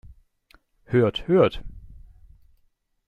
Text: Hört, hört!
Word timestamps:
Hört, 0.85 1.27
hört! 1.27 1.61